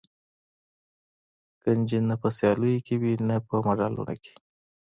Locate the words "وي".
3.01-3.13